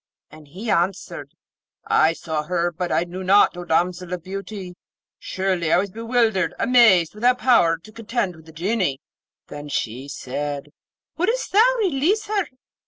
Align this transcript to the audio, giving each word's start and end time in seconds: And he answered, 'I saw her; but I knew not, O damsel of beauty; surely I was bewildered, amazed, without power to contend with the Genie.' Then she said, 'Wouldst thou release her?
And 0.31 0.47
he 0.47 0.71
answered, 0.71 1.33
'I 1.85 2.13
saw 2.13 2.41
her; 2.45 2.71
but 2.71 2.91
I 2.91 3.03
knew 3.03 3.23
not, 3.23 3.55
O 3.55 3.63
damsel 3.65 4.11
of 4.13 4.23
beauty; 4.23 4.73
surely 5.19 5.71
I 5.71 5.77
was 5.77 5.91
bewildered, 5.91 6.55
amazed, 6.57 7.13
without 7.13 7.37
power 7.37 7.77
to 7.77 7.91
contend 7.91 8.35
with 8.35 8.47
the 8.47 8.51
Genie.' 8.51 8.99
Then 9.45 9.69
she 9.69 10.07
said, 10.07 10.69
'Wouldst 11.17 11.51
thou 11.51 11.75
release 11.77 12.25
her? 12.25 12.47